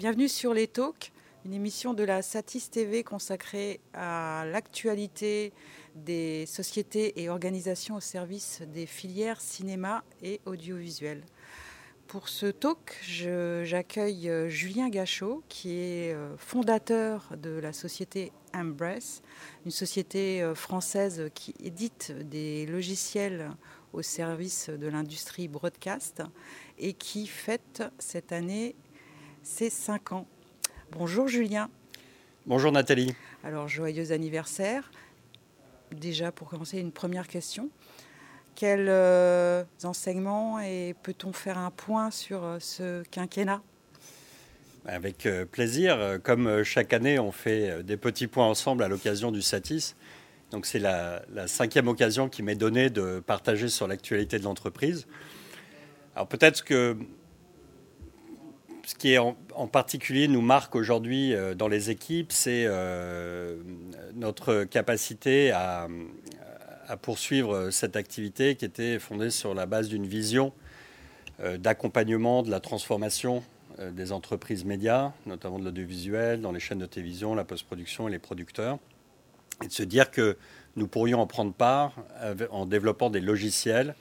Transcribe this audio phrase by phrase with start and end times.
[0.00, 1.12] Bienvenue sur Les Talks,
[1.44, 5.52] une émission de la Satis TV consacrée à l'actualité
[5.94, 11.22] des sociétés et organisations au service des filières cinéma et audiovisuel.
[12.06, 19.20] Pour ce talk, j'accueille euh, Julien Gachot, qui est euh, fondateur de la société Embrace,
[19.66, 23.50] une société euh, française qui édite des logiciels
[23.92, 26.22] au service de l'industrie broadcast
[26.78, 28.76] et qui fête cette année
[29.42, 30.26] c'est 5 ans.
[30.92, 31.70] Bonjour Julien.
[32.46, 33.14] Bonjour Nathalie.
[33.44, 34.90] Alors joyeux anniversaire.
[35.92, 37.70] Déjà pour commencer une première question.
[38.54, 43.62] Quels euh, enseignements et peut-on faire un point sur euh, ce quinquennat?
[44.86, 46.18] Avec euh, plaisir.
[46.22, 49.94] Comme chaque année, on fait des petits points ensemble à l'occasion du Satis.
[50.50, 55.06] Donc c'est la, la, cinquième occasion qui m'est donnée de partager sur l'actualité de l'entreprise.
[56.16, 56.96] Alors peut-être que
[58.90, 59.34] ce qui en,
[59.68, 63.56] particulier nous marque aujourd'hui euh, dans les équipes, c'est euh,
[64.14, 65.86] notre capacité à,
[67.00, 70.52] poursuivre cette activité qui était fondée sur la base d'une vision
[71.38, 73.44] euh, d'accompagnement de la transformation
[73.92, 78.18] des entreprises médias, notamment de l'audiovisuel, dans les chaînes de télévision, la post-production et les
[78.18, 78.78] producteurs,
[79.62, 80.36] et de se dire que
[80.74, 81.94] nous pourrions en prendre part
[82.50, 83.94] en développant des logiciels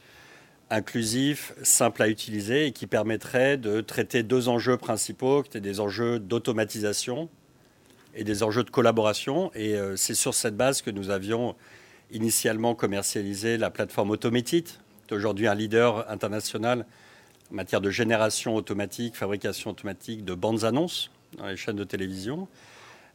[0.70, 5.80] inclusif, simple à utiliser et qui permettrait de traiter deux enjeux principaux, qui étaient des
[5.80, 7.30] enjeux d'automatisation
[8.16, 9.52] et des enjeux de collaboration.
[9.56, 11.56] Et euh, c'est sur cette base que nous avions
[12.12, 16.86] initialement commercialisé la plateforme Automated, qui est aujourd'hui un leader international
[17.52, 22.48] en matière de génération automatique, fabrication automatique de bandes annonces dans les chaînes de télévision.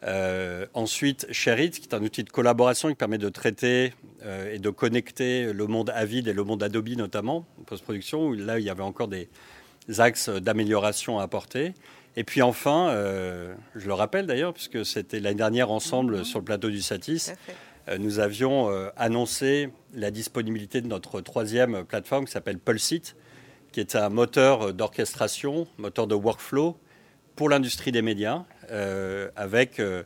[0.07, 4.59] Euh, ensuite, Sherit, qui est un outil de collaboration qui permet de traiter euh, et
[4.59, 8.65] de connecter le monde Avid et le monde Adobe notamment, en post-production, où là, il
[8.65, 9.29] y avait encore des
[9.99, 11.73] axes d'amélioration à apporter.
[12.17, 16.25] Et puis enfin, euh, je le rappelle d'ailleurs, puisque c'était l'année dernière ensemble mhm.
[16.25, 17.33] sur le plateau du Satis,
[17.99, 23.15] nous avions annoncé la disponibilité de notre troisième plateforme qui s'appelle Pulsit,
[23.73, 26.79] qui est un moteur d'orchestration, moteur de workflow
[27.37, 30.03] pour l'industrie des médias, euh, avec euh,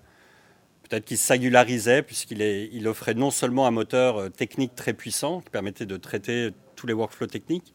[0.88, 5.50] peut-être qu'il singularisait puisqu'il il offrait non seulement un moteur euh, technique très puissant qui
[5.50, 7.74] permettait de traiter tous les workflows techniques,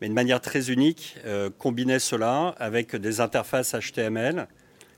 [0.00, 1.16] mais de manière très unique,
[1.58, 4.46] combinait cela avec des interfaces HTML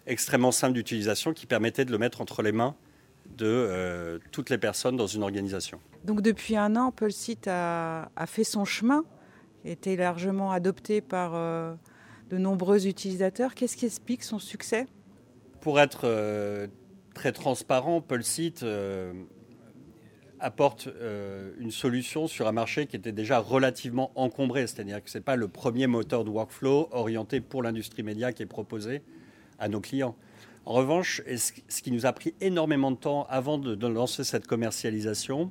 [0.06, 2.74] extrêmement simples d'utilisation qui permettaient de le mettre entre les mains
[3.36, 5.80] de toutes les personnes dans une organisation.
[6.04, 9.04] Donc depuis un an, Pulsit a, fait son chemin,
[9.64, 11.32] été largement adopté par
[12.28, 13.54] de nombreux utilisateurs.
[13.54, 14.86] Qu'est-ce qui explique son succès?
[15.60, 16.66] Pour être euh,
[17.14, 19.12] très transparent, Pulsit euh,
[20.38, 25.18] apporte euh, une solution sur un marché qui était déjà relativement encombré, c'est-à-dire que ce
[25.18, 29.02] n'est pas le premier moteur de workflow orienté pour l'industrie média qui est proposé
[29.58, 30.16] à nos clients.
[30.64, 35.50] En revanche, ce qui nous a pris énormément de temps avant de lancer cette commercialisation,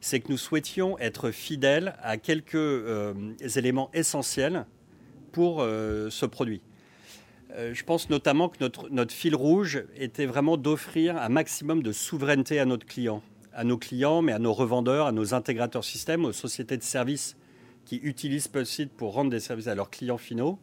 [0.00, 2.56] c'est que nous souhaitions être fidèles à quelques
[3.56, 4.66] éléments essentiels
[5.32, 6.60] pour euh, ce produit.
[7.52, 12.60] Euh, je pense notamment que notre, fil rouge était vraiment d'offrir un maximum de souveraineté
[12.60, 13.22] à notre client,
[13.54, 17.36] à nos clients, mais à nos revendeurs, à nos intégrateurs systèmes, aux sociétés de services
[17.84, 20.58] qui utilisent Pulseit pour rendre des services à leurs clients finaux.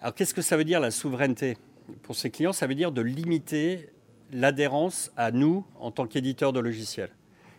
[0.00, 1.56] Alors qu'est-ce que ça veut dire la souveraineté?
[2.02, 3.90] Pour ces clients, ça veut dire de limiter
[4.32, 7.10] l'adhérence à nous en tant qu'éditeurs de logiciels.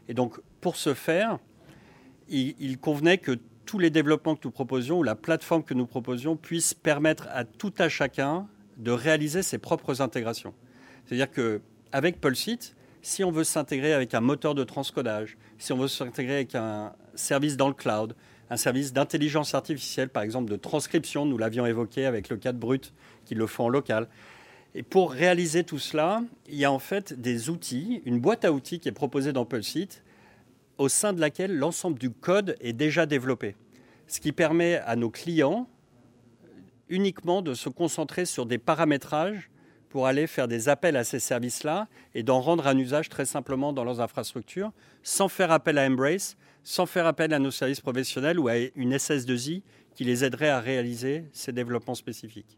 [0.09, 1.39] Et donc pour ce faire,
[2.27, 6.35] il convenait que tous les développements que nous proposions ou la plateforme que nous proposions
[6.35, 10.53] puissent permettre à tout à chacun de réaliser ses propres intégrations.
[11.05, 15.87] C'est-à-dire qu'avec Pulsit, si on veut s'intégrer avec un moteur de transcodage, si on veut
[15.87, 18.15] s'intégrer avec un service dans le cloud,
[18.49, 22.93] un service d'intelligence artificielle, par exemple de transcription, nous l'avions évoqué avec le cadre brut,
[23.25, 24.07] qui le font en local.
[24.75, 28.51] Et pour réaliser tout cela, il y a en fait des outils, une boîte à
[28.51, 30.01] outils qui est proposée dans Pulsit,
[30.77, 33.55] au sein de laquelle l'ensemble du code est déjà développé.
[34.07, 35.69] Ce qui permet à nos clients
[36.89, 39.49] uniquement de se concentrer sur des paramétrages
[39.89, 43.73] pour aller faire des appels à ces services-là et d'en rendre un usage très simplement
[43.73, 44.71] dans leurs infrastructures,
[45.03, 48.93] sans faire appel à Embrace, sans faire appel à nos services professionnels ou à une
[48.93, 49.63] SS2I
[49.95, 52.57] qui les aiderait à réaliser ces développements spécifiques.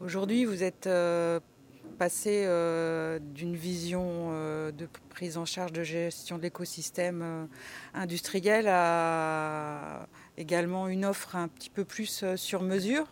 [0.00, 1.40] Aujourd'hui, vous êtes euh,
[1.86, 7.46] passer euh, d'une vision euh, de prise en charge de gestion de l'écosystème euh,
[7.94, 10.06] industriel à
[10.36, 13.06] également une offre un petit peu plus sur mesure,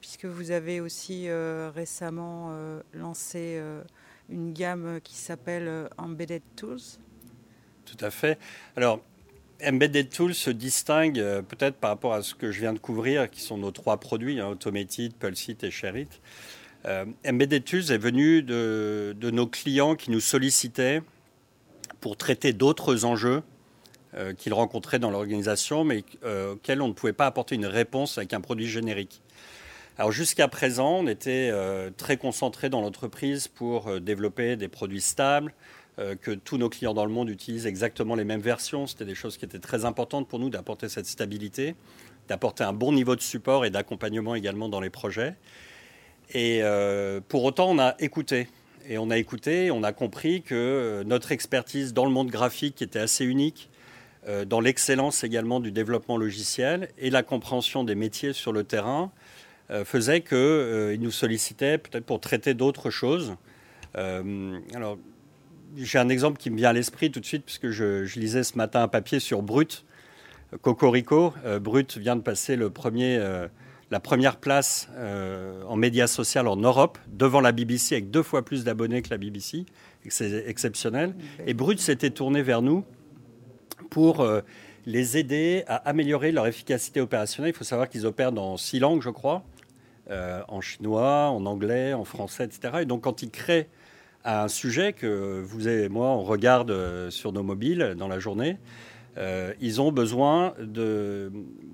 [0.00, 2.56] puisque vous avez aussi récemment
[2.94, 3.60] lancé
[4.30, 6.80] une gamme qui s'appelle Embedded Tools.
[7.84, 8.38] Tout à fait.
[8.76, 9.02] Alors,
[9.62, 13.42] Embedded Tools se distingue peut-être par rapport à ce que je viens de couvrir, qui
[13.42, 16.08] sont nos trois produits, hein, Automated, Pulsit et Sherit.
[16.84, 21.02] Tools est venu de, de, nos clients qui nous sollicitaient
[22.00, 23.42] pour traiter d'autres enjeux
[24.14, 28.16] euh, qu'ils rencontraient dans l'organisation, mais euh, auxquels on ne pouvait pas apporter une réponse
[28.16, 29.20] avec un produit générique.
[29.98, 35.52] Alors jusqu'à présent, on était euh, très concentré dans l'entreprise pour développer des produits stables,
[36.20, 38.86] que tous nos clients dans le monde utilisent exactement les mêmes versions.
[38.86, 41.74] C'était des choses qui étaient très importantes pour nous d'apporter cette stabilité,
[42.28, 45.34] d'apporter un bon niveau de support et d'accompagnement également dans les projets.
[46.34, 46.62] Et
[47.28, 48.48] pour autant, on a écouté.
[48.90, 52.98] Et on a écouté, on a compris que notre expertise dans le monde graphique était
[52.98, 53.68] assez unique,
[54.26, 59.10] euh, dans l'excellence également du développement logiciel et la compréhension des métiers sur le terrain,
[59.70, 63.36] euh, faisait qu'ils euh, nous sollicitaient peut-être pour traiter d'autres choses.
[63.94, 64.98] alors,
[65.76, 68.56] j'ai un exemple qui me vient à l'esprit tout de suite, puisque je, lisais ce
[68.56, 69.84] matin un papier sur Brut.
[70.62, 73.18] Cocorico, Brut vient de passer le premier,
[73.90, 74.88] la première place
[75.66, 79.18] en médias social en Europe, devant la BBC, avec deux fois plus d'abonnés que la
[79.18, 79.64] BBC.
[80.08, 81.14] C'est exceptionnel.
[81.46, 82.84] Et Brut s'était tourné vers nous
[83.90, 84.40] pour euh,
[84.86, 87.52] les aider à améliorer leur efficacité opérationnelle.
[87.54, 89.44] Il faut savoir qu'ils opèrent dans six langues, je crois,
[90.10, 92.78] euh, en chinois, en anglais, en français, etc.
[92.82, 93.68] Et donc, quand ils créent
[94.24, 98.58] un sujet que vous et moi, on regarde euh, sur nos mobiles dans la journée,
[99.16, 101.32] ils ont besoin de,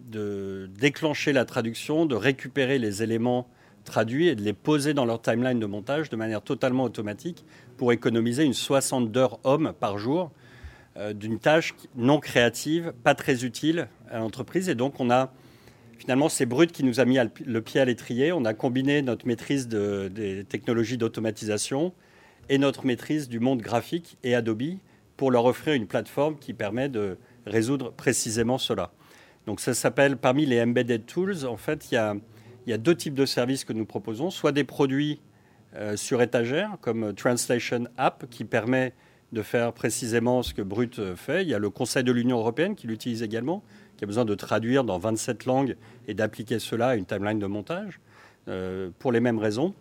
[0.09, 3.49] de, déclencher la traduction, de récupérer les éléments
[3.85, 7.45] traduits et de les poser dans leur timeline de montage de manière totalement automatique
[7.77, 10.31] pour économiser une 60 d'heures hommes par jour
[10.97, 14.69] euh, d'une tâche non créative, pas très utile à l'entreprise.
[14.69, 15.33] Et donc, on a
[15.99, 18.33] finalement, c'est Brut qui nous a mis le pied à l'étrier.
[18.33, 21.93] On a combiné notre maîtrise des technologies d'automatisation
[22.49, 24.79] et notre maîtrise du monde graphique et Adobe
[25.17, 28.93] pour leur offrir une plateforme qui permet de résoudre précisément cela.
[29.47, 33.27] Donc ça s'appelle, parmi les embedded tools, en fait, il y a, deux types de
[33.27, 35.21] services que nous proposons, soit des produits
[35.75, 38.95] euh, sur étagère, comme Translation App, qui permet
[39.33, 41.43] de faire précisément ce que Brut fait.
[41.43, 43.63] Il y a le Conseil de l'Union européenne qui l'utilise également,
[43.97, 45.77] qui a besoin de traduire dans 27 langues
[46.09, 48.01] et d'appliquer cela à une timeline de montage,
[48.49, 49.75] euh, pour les mêmes raisons.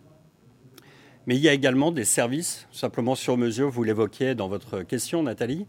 [1.26, 5.22] Mais il y a également des services, simplement sur mesure, vous l'évoquiez dans votre question,
[5.22, 5.66] Nathalie.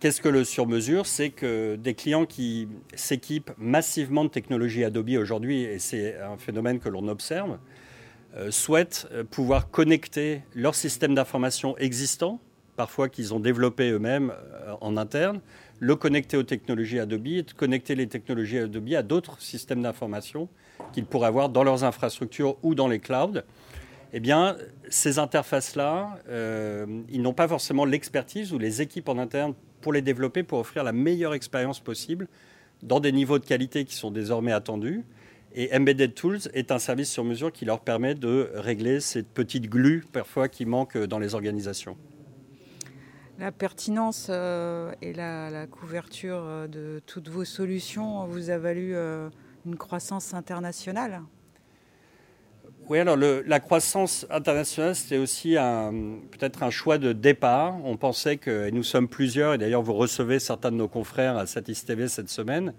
[0.00, 1.06] Qu'est-ce que le sur mesure?
[1.06, 6.80] C'est que des clients qui s'équipent massivement de technologies Adobe aujourd'hui, et c'est un phénomène
[6.80, 7.58] que l'on observe,
[8.36, 12.40] euh, souhaitent euh, pouvoir connecter leur système d'information existant
[12.76, 15.40] parfois qu'ils ont développé eux-mêmes euh, en interne,
[15.80, 20.48] le connecter aux technologies Adobe et connecter les technologies Adobe à d'autres systèmes d'information
[20.92, 23.40] qu'ils pourraient avoir dans leurs infrastructures ou dans les clouds.
[24.16, 24.56] Eh bien,
[24.88, 29.52] ces interfaces-là, euh, ils n'ont pas forcément l'expertise ou les équipes en interne
[29.82, 32.26] pour les développer, pour offrir la meilleure expérience possible
[32.82, 35.04] dans des niveaux de qualité qui sont désormais attendus.
[35.54, 39.68] Et Embedded Tools est un service sur mesure qui leur permet de régler cette petite
[39.68, 41.98] glue parfois qui manque dans les organisations.
[43.38, 48.94] La pertinence euh, et la, couverture euh, de toutes vos solutions vous a valu
[49.66, 51.20] une croissance internationale?
[52.88, 55.56] Oui, alors la croissance internationale, c'était aussi
[56.30, 57.84] peut-être un choix de départ.
[57.84, 61.46] On pensait que, nous sommes plusieurs, et d'ailleurs vous recevez certains de nos confrères à
[61.46, 62.74] Satis TV cette semaine,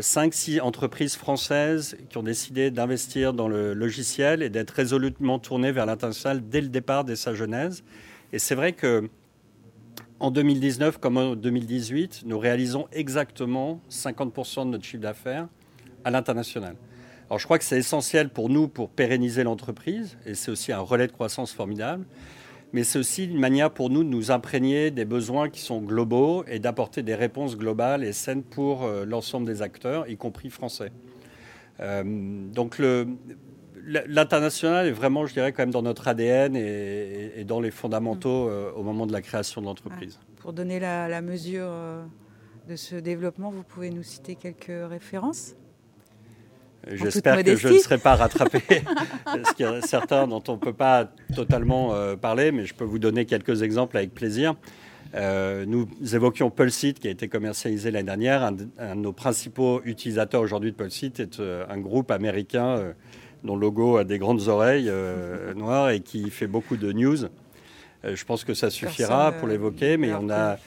[0.00, 5.72] cinq, six entreprises françaises qui ont décidé d'investir dans le logiciel et d'être résolument tournées
[5.72, 7.84] vers l'international dès le départ dès sa genèse.
[8.32, 9.10] Et c'est vrai que
[10.20, 15.48] en 2019 comme en 2018, nous réalisons exactement 50% de notre chiffre d'affaires
[16.02, 16.76] à l'international.
[17.28, 20.78] Alors je crois que c'est essentiel pour nous pour pérenniser l'entreprise et c'est aussi un
[20.78, 22.04] relais de croissance formidable.
[22.72, 26.44] Mais c'est aussi une manière pour nous de nous imprégner des besoins qui sont globaux
[26.46, 30.92] et d'apporter des réponses globales et saines pour euh, l'ensemble des acteurs, y compris français.
[31.80, 33.06] Euh, donc le,
[33.84, 38.50] l'international est vraiment, je dirais, quand même dans notre ADN et, dans les fondamentaux mm.
[38.50, 40.18] euh, au moment de la création de l'entreprise.
[40.36, 41.70] Pour donner la, mesure
[42.68, 45.54] de ce développement, vous pouvez nous citer quelques références?
[46.92, 48.62] J'espère que je ne serai pas rattrapé,
[49.24, 52.74] parce qu'il y a certains dont on ne peut pas totalement euh, parler, mais je
[52.74, 54.54] peux vous donner quelques exemples avec plaisir.
[55.14, 58.44] nous évoquions Pulsit, qui a été commercialisé l'année dernière.
[58.44, 62.94] Un, un, de nos principaux utilisateurs aujourd'hui de Pulsit est un groupe américain
[63.46, 67.24] dont le logo a des grandes oreilles euh, noires et qui fait beaucoup de news.
[67.24, 70.58] Euh, je pense que ça suffira pour l'évoquer, mais on a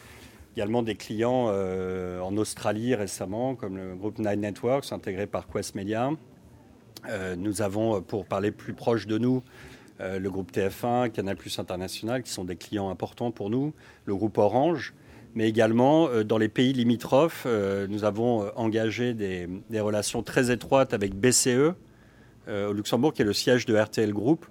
[0.60, 5.74] également des clients euh, en Australie récemment, comme le groupe Nine Networks, intégré par Quest
[5.74, 6.12] Media.
[7.38, 9.42] nous avons, pour parler plus proche de nous,
[10.00, 13.74] le groupe TF1, Canal Plus International, qui sont des clients importants pour nous,
[14.04, 14.94] le groupe Orange,
[15.34, 17.48] mais également dans les pays limitrophes.
[17.88, 19.48] nous avons engagé des,
[19.80, 21.74] relations très étroites avec BCE
[22.50, 24.46] au Luxembourg, qui est le siège de RTL Group.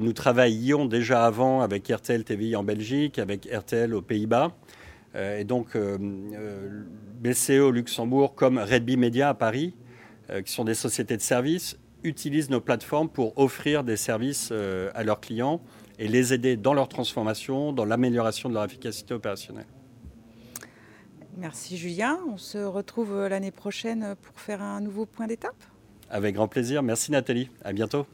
[0.00, 4.50] nous travaillions déjà avant avec RTL TVI en Belgique, avec RTL aux Pays-Bas.
[5.18, 5.76] Et donc,
[7.20, 9.74] BCE au Luxembourg comme Redby Media à Paris,
[10.44, 15.02] qui sont des sociétés de services, utilisent nos plateformes pour offrir des services euh, à
[15.02, 15.60] leurs clients
[15.98, 19.66] et les aider dans leur transformation, dans l'amélioration de leur efficacité opérationnelle.
[21.36, 22.18] Merci Julien.
[22.28, 25.56] On se retrouve l'année prochaine pour faire un nouveau point d'étape?
[26.10, 26.82] Avec grand plaisir.
[26.82, 27.50] Merci Nathalie.
[27.64, 28.06] À bientôt.